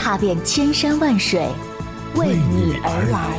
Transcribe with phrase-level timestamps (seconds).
[0.00, 1.46] 踏遍千山万水，
[2.14, 3.38] 为你而来。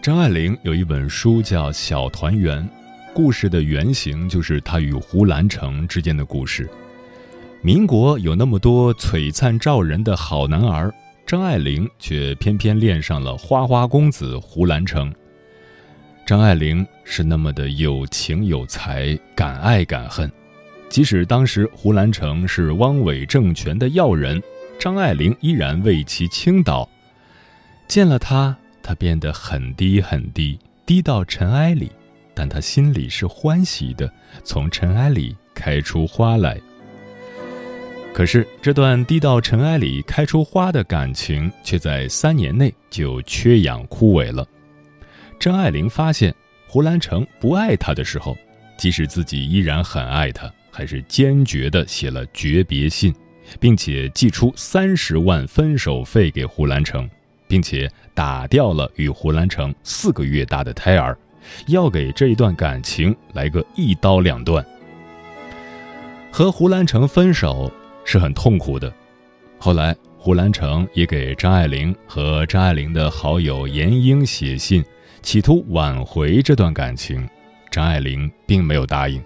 [0.00, 2.58] 张爱玲有一本书叫《小团圆》，
[3.14, 6.68] 故事的原型就是他与胡兰成之间的故事。
[7.60, 10.92] 民国有那么多璀璨照人的好男儿，
[11.26, 15.14] 张爱玲却偏偏恋上了花花公子胡兰成。
[16.26, 20.30] 张爱玲是那么的有情有才，敢爱敢恨。
[20.88, 24.42] 即使当时胡兰成是汪伪政权的要人，
[24.78, 26.88] 张爱玲依然为其倾倒。
[27.86, 28.56] 见了他。
[28.84, 31.92] 他变得很低很低，低到尘埃里，
[32.34, 34.10] 但他心里是欢喜的，
[34.42, 36.60] 从尘埃里开出花来。
[38.12, 44.46] 可是这段低到尘埃里开出花的感情，却在三年内就缺氧枯萎了。
[45.38, 46.34] 张爱玲发现
[46.66, 48.36] 胡兰成不爱她的时候，
[48.76, 53.14] 即使自己依然很爱他，还是坚决地写了诀别信，
[53.58, 57.08] 并且寄出三十万分手费给胡兰成。
[57.48, 61.14] 并且打掉了与胡兰成四个月大的胎儿，
[61.66, 64.64] 要给这一段感情来个一刀两断。
[66.30, 67.70] 和胡兰成分手
[68.04, 68.92] 是很痛苦的，
[69.58, 74.84] 后来胡兰成也给张爱玲和张爱玲的好友闫英写信，
[75.22, 77.28] 企图挽回这段感情，
[77.70, 79.22] 张爱玲并没有答应。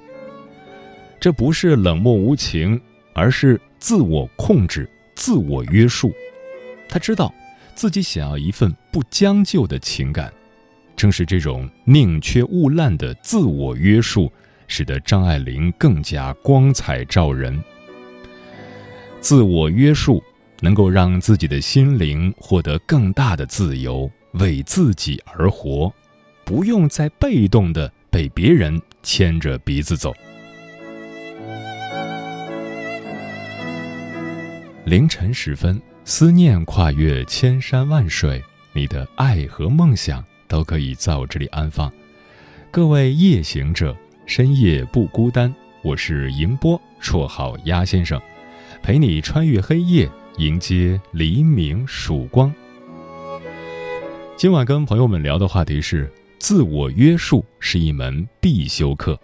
[1.20, 2.80] 这不是冷漠无情，
[3.14, 6.12] 而是自我控制、自我约束。
[6.88, 7.32] 他知道。
[7.74, 10.32] 自己想要一份不将就的情感，
[10.96, 14.32] 正是这种宁缺毋滥的自我约束，
[14.66, 17.62] 使得张爱玲更加光彩照人。
[19.20, 20.22] 自我约束
[20.60, 25.92] 能够让自己的心灵获得更大的自由，为自己而活，
[26.44, 30.12] 不用再被动的被别人牵着鼻子走。
[34.84, 35.80] 凌晨时分。
[36.08, 38.40] 思念跨越千山万水，
[38.72, 41.92] 你的爱和梦想都可以在我这里安放。
[42.70, 43.96] 各位夜行者，
[44.26, 45.54] 深夜不孤单。
[45.82, 48.20] 我是银波，绰号鸭先生，
[48.82, 52.52] 陪你穿越黑夜，迎接黎明曙光。
[54.36, 59.18] 今晚跟朋友们聊的话题是：自我约束是一门必修课。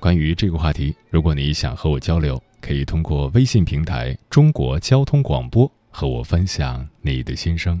[0.00, 2.42] 关于这个话题，如果你想和我交流。
[2.58, 7.80] 可以通过微信平台“中国交通广播”和我分享你的心声。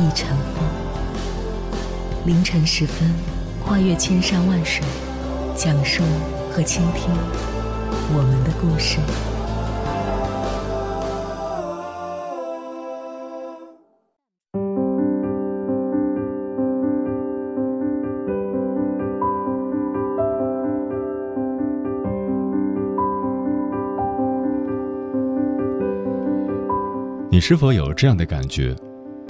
[0.00, 0.64] 已成风。
[2.24, 3.10] 凌晨时分，
[3.62, 4.82] 跨越千山万水，
[5.54, 6.02] 讲述
[6.50, 7.10] 和倾听
[8.12, 8.98] 我们的故事。
[27.32, 28.74] 你是否有这样的感觉？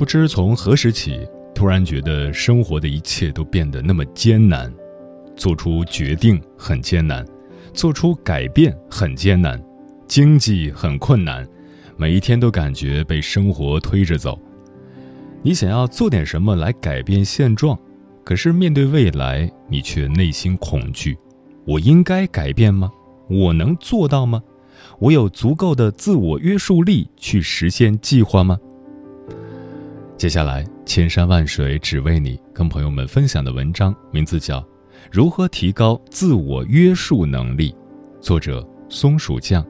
[0.00, 4.72] 不知从何时起，突然觉得生活的一切都变得那么艰难，
[5.36, 7.22] 做出决定很艰难，
[7.74, 9.62] 做出改变很艰难，
[10.06, 11.46] 经济很困难，
[11.98, 14.40] 每一天都感觉被生活推着走。
[15.42, 17.78] 你想要做点什么来改变现状，
[18.24, 21.14] 可是面对未来，你却内心恐惧。
[21.66, 22.90] 我应该改变吗？
[23.28, 24.42] 我能做到吗？
[24.98, 28.58] 我有足够的自我约束力去实现计划吗？
[30.20, 34.60] 接下来，千山万水只为你，跟朋友们分享的文章名字叫
[35.10, 37.72] 《如何提高自我约束能力》，
[38.20, 39.64] 作者松鼠酱。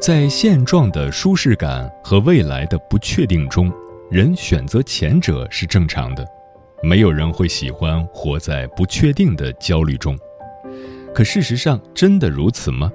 [0.00, 3.68] 在现状的舒适感和未来的不确定中，
[4.12, 6.24] 人选择前者是正常的。
[6.84, 10.16] 没有人会喜欢活在不确定的焦虑中。
[11.14, 12.90] 可事实上，真的如此吗？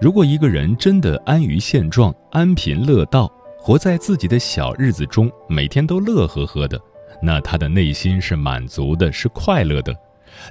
[0.00, 6.80] 如果一个人真的安于现状、安贫乐道，活在自己的小日子中，每天都乐呵呵的，
[7.22, 9.94] 那他的内心是满足的，是快乐的。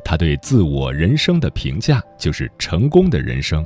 [0.04, 3.66] 他对自我人生的评价就是成功的人生。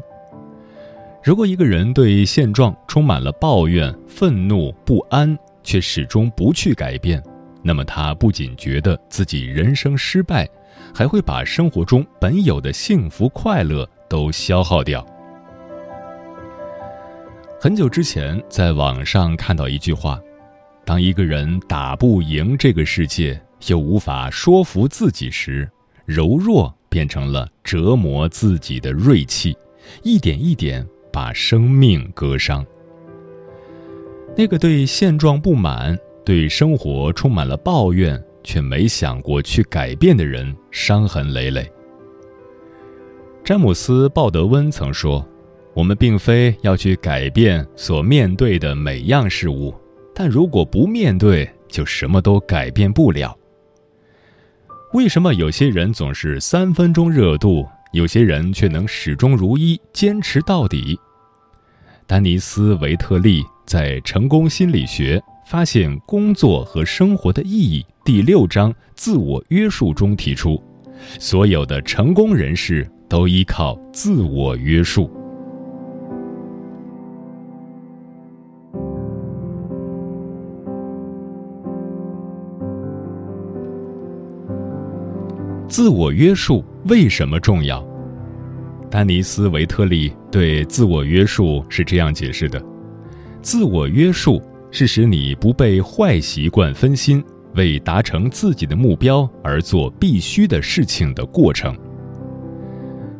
[1.23, 7.21] 如果一个人对现状充满了抱怨、愤怒、不安，却始终不去改变，
[7.63, 10.47] 那么他不仅觉得自己人生失败，
[10.93, 15.05] 还会把生活中本有的幸福快乐都消耗掉。
[17.59, 20.19] 很久之前，在网上看到一句话
[20.85, 25.69] ：“当一个人打不赢这个世界，又无法说服自己时，
[26.05, 29.55] 柔弱变成了折磨自己的锐气，
[30.03, 32.65] 一点一点把生命割伤。”
[34.35, 35.97] 那个对现状不满。
[36.23, 41.69] 对生活充满了抱怨，却没想过去改变的人，伤痕累累。
[43.43, 45.27] 詹姆斯·鲍德温曾说
[45.73, 49.73] ：“我们并非要去改变所面对的每样事物，
[50.13, 53.35] 但如果不面对，就什么都改变不了。”
[54.93, 60.99] 为什么有些人总是三分钟热度，有些人却能始终如一，坚持到底？
[62.05, 65.17] 丹尼斯·维特利在《成功心理学》。
[65.51, 67.85] 发现工作和生活的意义。
[68.05, 70.63] 第六章自我约束中提出，
[71.19, 75.11] 所有的成功人士都依靠自我约束。
[85.67, 87.85] 自我约束为什么重要？
[88.89, 92.63] 丹尼斯·维特利对自我约束是这样解释的：
[93.41, 94.41] 自我约束。
[94.71, 97.23] 是使你不被坏习惯分心，
[97.55, 101.77] 为达成自己的目标而做必须的事情的过程。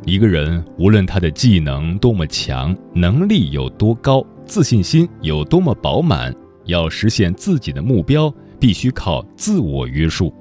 [0.05, 6.33] 一个人无论他的技能多么强，能力有多高，自信心有多么饱满，
[6.65, 10.33] 要实现自己的目标，必须靠自我约束。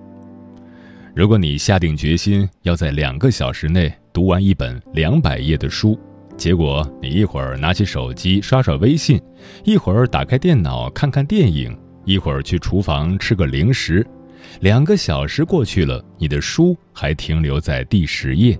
[1.14, 5.98] 如果你下定决心要在两个小时内读完一本两百页的书，
[6.40, 9.20] 结果你一会儿拿起手机刷刷微信，
[9.62, 14.04] 一会儿打开电脑看看电影，一会儿去厨房吃个零食，
[14.60, 18.58] 两个小时过去了，你的书还停留在第十页。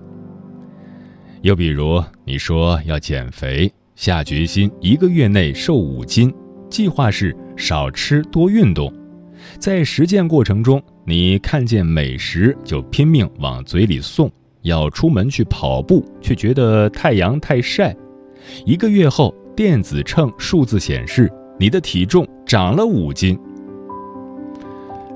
[1.41, 6.31] 又比如你说要减肥，下决心一个月内瘦五斤，
[6.69, 8.93] 计划是少吃多运动，
[9.57, 14.31] 在实践过程中，你看见美食就拼命往嘴里送。
[14.63, 17.95] 要出门去跑步，却觉得太阳太晒。
[18.65, 23.37] 一个月后，电子秤数字显示你的体重长了五斤。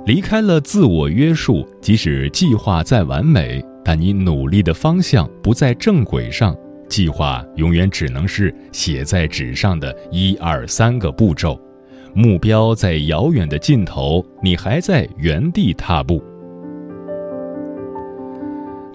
[0.06, 6.56] 离开了自我约束，即使计划再完美，但你努力的方向不在正轨上，
[6.88, 11.60] 计划永远只能是写在纸上的一二三个步骤，
[12.14, 16.24] 目标在遥远的尽头，你还在原地踏步。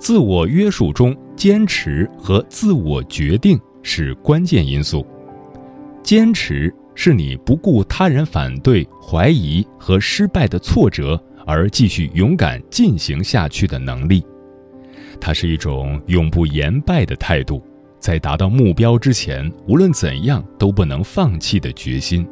[0.00, 5.06] 自我约束中，坚持和自我决定是关键因素。
[6.02, 14.24] 坚持是你不顾他人反对、怀疑和失败的挫折而继续勇敢进行下去的能力，
[15.20, 17.62] 它是一种永不言败的态度，
[17.98, 22.26] 在达到目标之前，无论怎样都不能放弃的决心。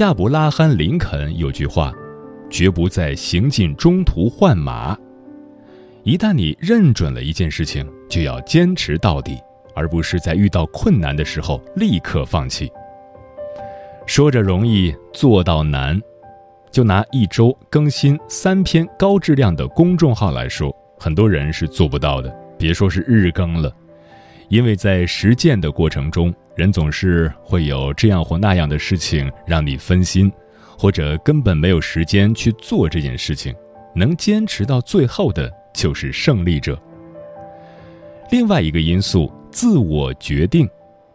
[0.00, 1.92] 亚伯拉罕·林肯有句话
[2.50, 4.98] ：“绝不在行进中途换马。”
[6.08, 9.38] 一旦你认准了一件事情，就要坚持到底，
[9.74, 12.72] 而不是在遇到困难的时候立刻放弃。
[14.06, 16.00] 说着容易，做到难。
[16.70, 23.70] 就拿一周更新三篇高质量的公众号来说，很多人是做不到的，别说是日更了。
[24.48, 30.32] 因为在实践的过程中，人总是会有这样或那样的事情让你分心，
[30.78, 33.54] 或者根本没有时间去做这件事情。
[33.94, 35.52] 能坚持到最后的。
[35.72, 36.80] 就是胜利者。
[38.30, 40.68] 另外一个因素，自我决定，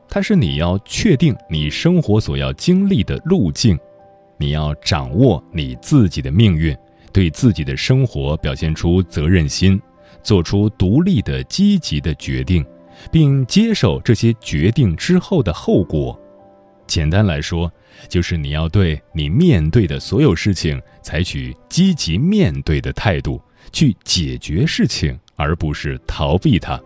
[0.09, 3.77] 它是你要确定你生活所要经历的路径，
[4.37, 6.75] 你要掌握你自己的命运，
[7.11, 9.79] 对自己的生活表现出责任心，
[10.23, 12.65] 做出独立的积极的决定，
[13.11, 16.19] 并接受这些决定之后的后果。
[16.87, 17.71] 简单来说，
[18.09, 23.39] 就是你要对你面对的所有事情采取积极面对的态度。
[23.71, 26.79] 去解决事情，而不是逃避它。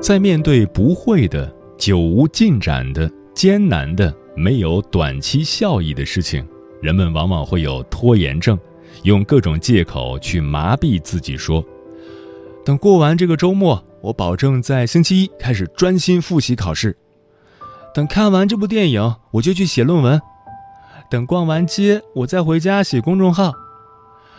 [0.00, 6.44] 在面对不会的、久无进展的、艰难的、没有短期效益的事情，
[6.80, 8.58] 人们往往会有拖延症，
[9.04, 11.64] 用各种借口去麻痹自己，说
[12.66, 16.96] ：“等过完这个周末，我保证在星期一开始专心复习考试。”
[17.94, 20.18] 等看完这部电影，我就去写论文；
[21.10, 23.50] 等逛完街，我再回家写公众号；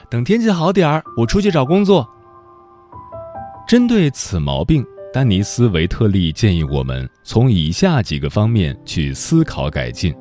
[0.09, 2.07] 等天气好点儿，我出去找工作。
[3.67, 4.83] 针对此毛病，
[5.13, 10.13] 丹尼斯·维特利建议我们从以下几个方面去思考改进：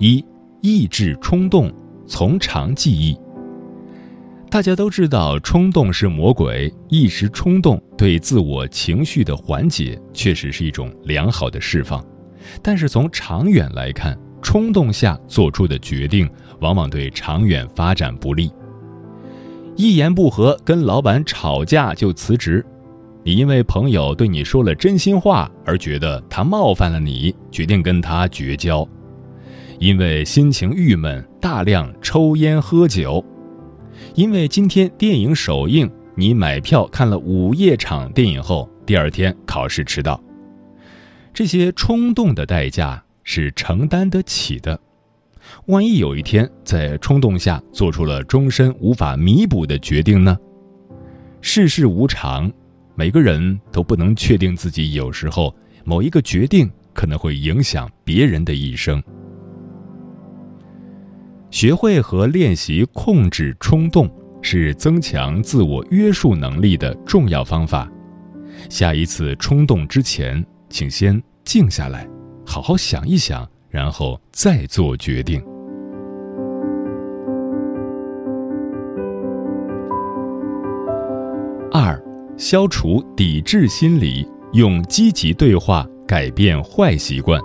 [0.00, 0.24] 一、
[0.60, 1.72] 抑制冲动，
[2.08, 3.16] 从长计议。
[4.50, 12.04] 大家都知道，冲动是魔鬼，一时冲动对自我情绪的缓解确实是一种良好的释放，
[12.62, 16.28] 但是从长远来看，冲动下做出的决定
[16.60, 18.50] 往往对长远发展不利。
[19.76, 22.64] 一言不合跟老板吵架就辞职，
[23.22, 28.88] 你因为朋友对你说了真心话而觉得他冒犯了你，决定跟他绝交；
[29.78, 33.22] 因为心情郁闷，大量抽烟喝酒。
[34.14, 40.18] 因为今天电影首映，你买票看了午夜场电影后，第二天考试迟到。
[41.36, 44.80] 这些冲动的代价是承担得起的。
[45.66, 50.34] 万一有一天在冲动下做出了终身无法弥补的决定呢？
[51.42, 52.50] 世事无常，
[52.94, 59.02] 每个人都不能确定自己有时候某一个决定可能会影响别人的一生。
[61.50, 67.86] 学会和练习控制冲动，是增强自我约束能力的重要方法。
[68.70, 72.08] 下一次冲动之前，请先静下来，
[72.44, 75.42] 好好想一想，然后再做决定。
[81.72, 82.02] 二，
[82.36, 87.40] 消除抵制心理，用积极对话改变坏习惯。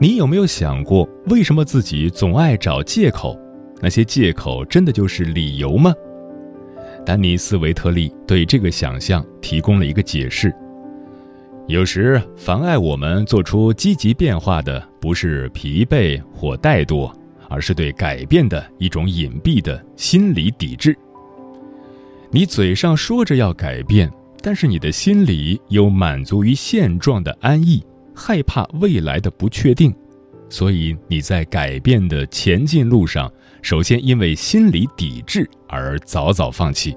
[0.00, 3.38] 你有没有想过，为什么自己总爱找借口？
[3.80, 5.92] 那些借口真的就是理由吗？
[7.04, 10.52] 丹尼斯·维特利对这个想象提供了一个解释：
[11.72, 17.10] 有时妨碍我们做出积极变化的，不是疲惫或怠惰，
[17.48, 20.94] 而是对改变的一种隐蔽的心理抵制。
[22.30, 24.12] 你嘴上说着要改变，
[24.42, 27.82] 但是你的心里有满足于现状的安逸。
[28.14, 29.94] 害怕未来的不确定，
[30.50, 33.32] 所以你在改变的前进路上，
[33.62, 36.94] 首先因为心理抵制而早早放弃。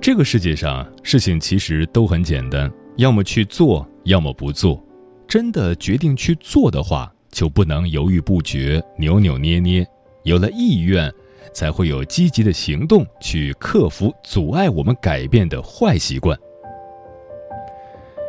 [0.00, 4.82] 这个世界上事情其实都很简单，要么去做，要么不做。
[5.28, 9.86] 真的决定去做的话，就不能犹豫不决、扭扭捏捏。
[10.24, 11.12] 有了意愿，
[11.52, 16.38] 才会有积极的行动去克服阻碍我们改变的坏习惯。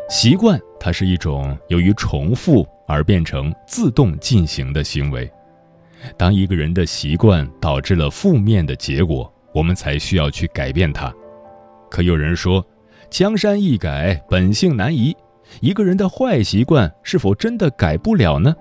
[0.10, 0.60] 习惯。
[0.80, 5.30] 它是一种由于重复而变成自动进行的行为。
[6.15, 11.12] 当一个人的习惯导致了负面的结果，我们才需要去改变它。
[11.89, 12.63] 可有人说，
[13.09, 15.15] 江山易改，本性难移。
[15.61, 18.53] 一个人的坏习惯是否真的改不了呢？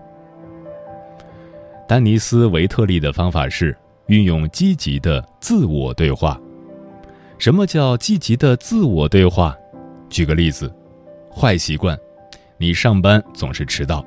[1.88, 6.40] 丹尼斯·维特利的方法是运用积极的自我对话。
[7.38, 9.56] 什么叫积极的自我对话？
[10.08, 10.72] 举个例子，
[11.30, 11.98] 坏习惯。
[12.56, 14.02] 你上班总是迟到，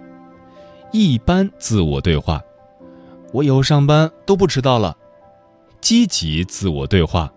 [0.91, 2.41] 一般自我对话，
[3.31, 4.97] 我以后上班都不迟到了。
[5.79, 7.31] 积极自我对话，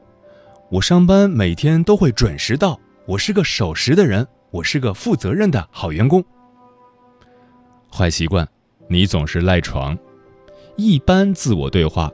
[0.70, 6.24] 我上班每天都会准时到，我是个守时的人，我是个负责任的好员工。
[7.90, 8.48] 坏习惯，
[8.88, 9.98] 你总是赖床。
[10.76, 12.10] 一般自我对话，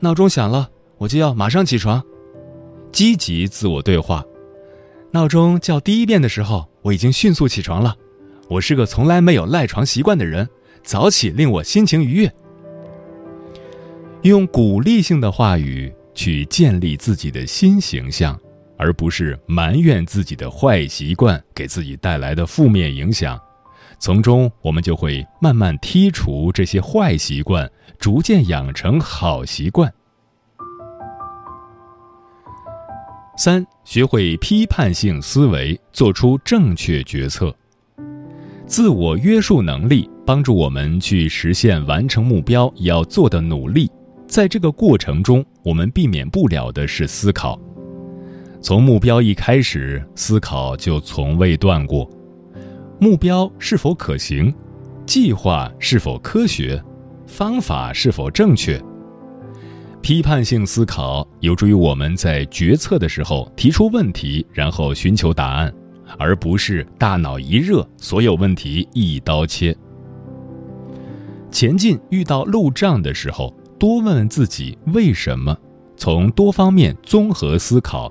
[0.00, 2.02] 闹钟响了，我就要马上起床。
[2.92, 4.22] 积极自我对话，
[5.10, 7.96] 闹钟叫第一遍的时候，我已经迅速起床了。
[8.48, 10.46] 我是个从来没有赖床习惯的人，
[10.82, 12.32] 早起令我心情愉悦。
[14.20, 18.38] 用鼓励性的话语去建立自己的新形象，
[18.76, 23.40] 而不是埋怨自己的坏习惯给自己带来的负面影响，
[23.98, 29.92] 从中我们就会慢慢剔除这些坏习惯，逐渐养成好习惯。
[33.36, 37.54] 三，学会批判性思维，做出正确决策。
[38.66, 43.90] 自我约束能力帮助我们去实现完成目标要做的努力，
[44.26, 47.60] 在这个过程中，我们避免不了的是思考。
[48.64, 52.08] 从目标一开始，思考就从未断过：
[52.98, 54.50] 目标是否可行？
[55.04, 56.82] 计划是否科学？
[57.26, 58.82] 方法是否正确？
[60.00, 65.70] 批判性思考有助于我们在决策的时候提出问题，然后寻求答案。
[66.18, 69.76] 而不是大脑一热，所有问题一刀切。
[71.50, 75.54] 前进遇到路障的时候，多问问自己为什么，
[75.98, 78.10] 从多方面综合思考，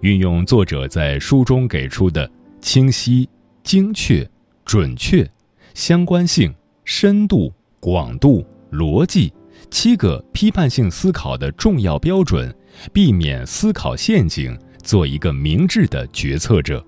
[0.00, 3.28] 运用作者在书中给出的清晰、
[3.62, 4.28] 精确、
[4.64, 5.28] 准确、
[5.74, 9.32] 相关性、深度、广度、逻辑
[9.70, 12.54] 七个批判性思考的重要标准，
[12.92, 14.58] 避免思考陷阱。
[14.82, 16.82] 做一个明智的决策者。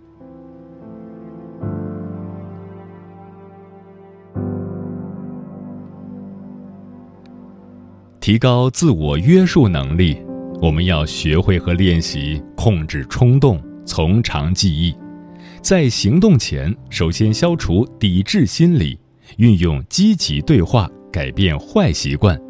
[8.19, 10.22] 提高自我约束能力，
[10.63, 14.95] 我们要学会和练习控制冲动，从长计议。
[15.61, 18.97] 在行动前，首先消除抵制心理，
[19.39, 22.41] 运用积极对话改变坏习惯，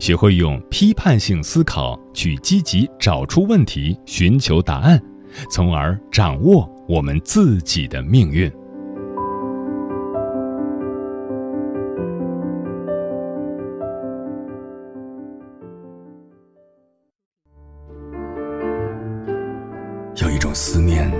[0.00, 4.98] 学会用批判性思考去积极找出问题，寻求答案，
[5.50, 8.50] 从而掌握我们自己的命运。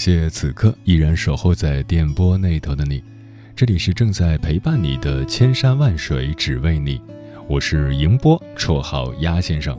[0.00, 3.04] 谢此刻依然守候在电波那头的你，
[3.54, 6.98] 这里是正在陪伴你的千山万水只为你，
[7.46, 9.78] 我是迎波，绰号鸭先生。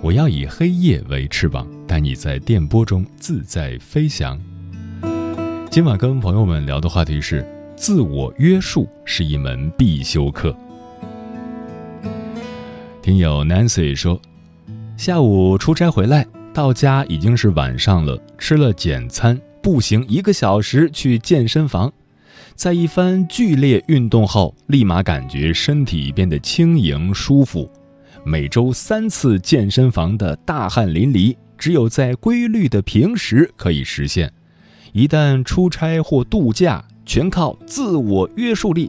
[0.00, 4.40] 我要以黑夜为翅膀，带你在电波中自在飞翔。
[5.68, 10.56] 今晚跟朋友们聊的话题是：自我约束是一门必修课。
[13.02, 14.22] 听友 Nancy 说，
[14.96, 16.24] 下午出差回来，
[16.54, 21.92] 到家已经是晚上了，吃了简餐，步行一个小时去健身房，
[22.54, 27.68] 在一番剧烈运动后，立马感觉身体变得轻盈舒服。
[28.24, 34.32] 每周三次健身房的大汗淋漓，只有在规律的平时可以实现，
[34.92, 38.88] 一旦出差或度假，全靠自我约束力。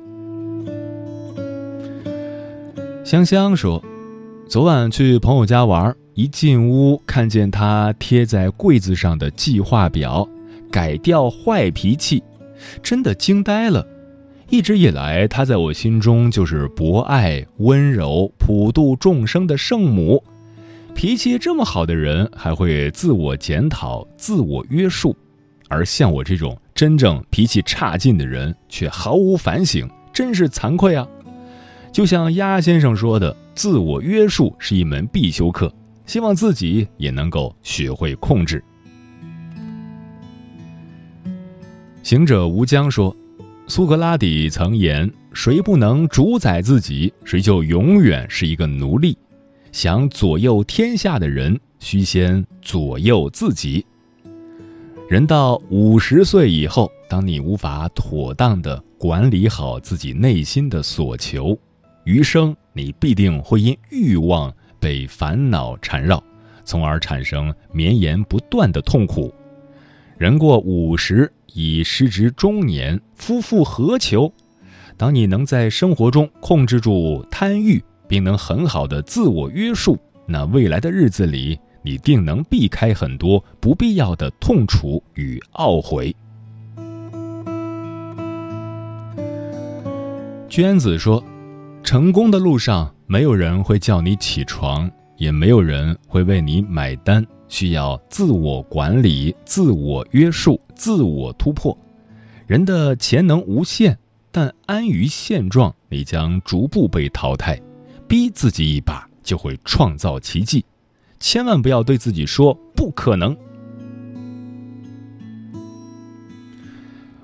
[3.04, 3.84] 香香说，
[4.48, 10.30] 昨晚去朋友家玩，一进屋看见他贴在柜子上的计划表，
[10.72, 12.24] 改掉坏脾气，
[12.82, 13.86] 真的惊呆了。
[14.50, 20.24] 一直以来，她在我心中就是博爱、温柔、普度众生的圣母。
[20.96, 25.16] 脾气这么好的人，还会自我检讨、自我约束，
[25.68, 31.08] 而像我这种真正脾气差劲的人，却毫无反省，真是惭愧啊！
[31.92, 35.72] 就像鸭先生说的，自我约束是一门必修课，
[36.06, 38.64] 希望自己也能够学会控制。
[42.08, 43.14] 行者无疆说。
[43.68, 49.18] 苏格拉底曾言：“谁不能主宰自己，谁就永远是一个奴隶。
[49.74, 53.86] 想左右天下的人，须先左右自己。
[55.10, 61.60] 人到五十岁以后，当你无法妥当的管理好自己内心的所求，
[62.06, 66.24] 余生你必定会因欲望被烦恼缠绕，
[66.64, 69.30] 从而产生绵延不断的痛苦。
[70.18, 74.32] 人过五十。”已失职中年，夫复何求？
[74.96, 86.16] 当你能在生活中控制住贪欲，并能很好的自我约束，那未来的日子里，你定能避开很多不必要的痛楚与懊悔。
[90.48, 91.24] 娟子说
[91.82, 101.78] ：“成功的路上，没有人会叫你起床，也没有人会为你买单。”需要自我管理、自我约束、自我突破。
[102.46, 103.98] 人的潜能无限，
[104.32, 107.58] 但安于现状，你将逐步被淘汰。
[108.06, 110.66] 逼自己一把，就会创造奇迹。
[111.22, 113.34] 千万不要对自己说不可能。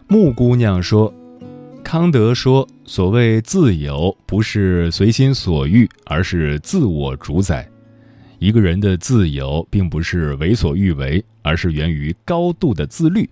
[0.08, 1.14] 木姑娘说
[1.84, 7.70] ：“康德说，所谓自由，不是随心所欲，而是自我主宰。”
[8.44, 13.30] 一个人的自由并不是为所欲为，而是源于高度的自律。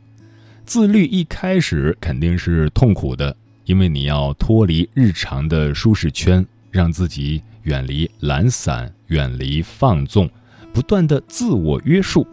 [0.65, 10.29] 自律一开始肯定是痛苦的，因为你要脱离日常的舒适圈，让自己远离懒散，远离放纵，
[10.71, 12.25] 不断的自我约束。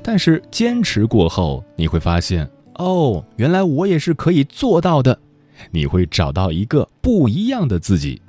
[0.00, 5.18] 但是坚持过后，你会发现，哦，原来我也是可以做到的。
[5.72, 8.22] 你会找到一个不一样的自己。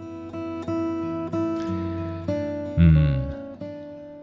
[2.80, 3.14] 嗯。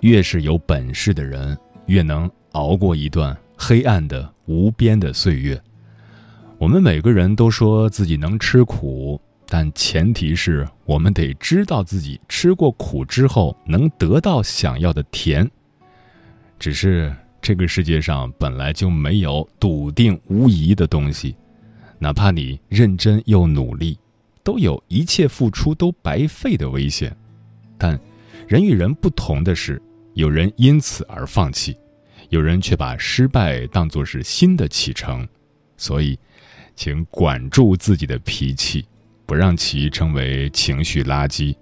[0.03, 5.61] 越是有本事的人，越能熬过一段黑暗的无边的岁月。
[6.59, 15.49] 我们每个人都说自己能吃苦，但前提是我们得知道自己吃过苦之后能得到想要的甜。
[16.59, 21.37] 只是这个世界上本来就没有笃定无疑的东西，
[22.01, 23.97] 哪怕你认真又努力，
[24.43, 27.17] 都有一切付出都白费的危险。
[27.79, 27.97] 但
[28.49, 29.81] 人与人不同的是，
[30.15, 31.77] 有人因此而放弃，
[32.29, 35.27] 有人却把失败当作是新的启程。
[35.77, 36.19] 所以，
[36.77, 38.85] 请管住自己的脾气，
[39.27, 41.55] 不让其成为情绪垃圾；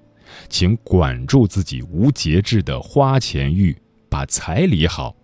[0.49, 3.77] 请管住自己无节制的花钱欲。
[4.09, 5.15] 把彩礼好，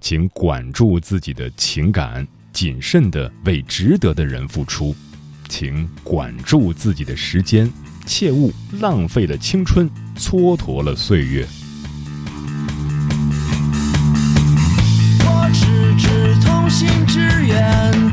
[0.00, 4.96] 请管住自己的情感，谨慎的为值得的人付出，
[5.50, 7.70] 请管住自己的时间，
[8.06, 11.46] 切勿浪费了青春，蹉跎了岁月。
[16.68, 18.05] 心之远